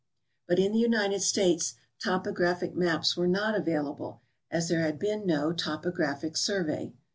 But 0.47 0.57
in 0.57 0.71
the 0.71 0.79
United 0.79 1.21
States 1.21 1.75
topographic 2.03 2.73
maps 2.73 3.15
were 3.15 3.27
not 3.27 3.53
available, 3.55 4.23
as 4.49 4.67
there 4.67 4.81
had 4.81 4.97
been 4.97 5.27
no 5.27 5.53
topographic 5.53 6.35
survey. 6.37 6.95